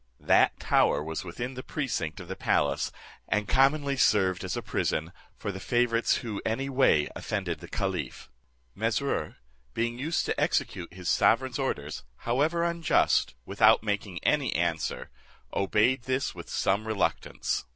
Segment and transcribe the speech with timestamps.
[0.19, 2.91] That tower was within the precinct of the palace,
[3.27, 8.27] and commonly served as a prison for the favourites who any way offended the caliph.
[8.75, 9.35] Mesrour
[9.75, 15.11] being used to execute his sovereign's orders, however unjust, without making any answer,
[15.53, 17.65] obeyed this with some reluctance.